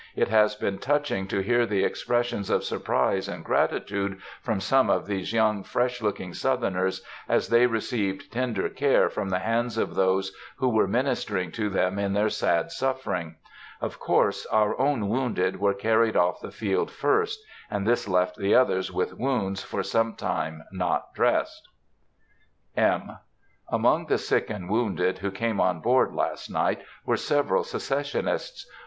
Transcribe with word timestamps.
It 0.15 0.29
has 0.29 0.55
been 0.55 0.79
touching 0.79 1.27
to 1.27 1.41
hear 1.43 1.67
the 1.67 1.83
expressions 1.83 2.49
of 2.49 2.63
surprise 2.63 3.27
and 3.27 3.45
gratitude 3.45 4.19
from 4.41 4.59
some 4.59 4.89
of 4.89 5.05
these 5.05 5.31
young, 5.31 5.61
fresh 5.61 6.01
looking 6.01 6.33
Southerners, 6.33 7.05
as 7.29 7.49
they 7.49 7.67
received 7.67 8.31
tender 8.31 8.67
care 8.67 9.11
from 9.11 9.29
the 9.29 9.37
hands 9.37 9.77
of 9.77 9.93
those 9.93 10.35
who 10.57 10.69
were 10.69 10.87
ministering 10.87 11.51
to 11.51 11.69
them 11.69 11.99
in 11.99 12.13
their 12.13 12.29
sad 12.29 12.71
suffering. 12.71 13.35
Of 13.79 13.99
course 13.99 14.47
our 14.47 14.75
own 14.81 15.07
wounded 15.07 15.59
were 15.59 15.75
carried 15.75 16.17
off 16.17 16.41
the 16.41 16.49
field 16.49 16.89
first, 16.89 17.39
and 17.69 17.85
this 17.87 18.07
left 18.07 18.37
the 18.37 18.55
others 18.55 18.91
with 18.91 19.13
wounds 19.19 19.61
for 19.63 19.83
some 19.83 20.15
time 20.15 20.63
not 20.71 21.13
dressed. 21.13 21.61
Footnote 22.73 22.87
7: 22.91 23.07
This 23.07 23.09
refers 23.11 23.17
to 23.27 23.33
the 23.35 23.37
second 23.37 23.71
loading 23.71 23.77
of 23.77 23.77
the 23.77 23.77
Knickerbocker 23.77 23.77
after 23.77 23.77
the 23.77 23.77
battle. 23.77 23.77
(M.) 23.77 23.79
Among 23.79 24.05
the 24.07 24.17
sick 24.17 24.49
and 24.49 24.67
wounded 24.69 25.17
who 25.19 25.29
came 25.31 25.59
on 25.61 25.79
board 25.79 26.13
last 26.15 26.49
night 26.49 26.81
were 27.05 27.17
several 27.17 27.63
Secessionists. 27.63 28.65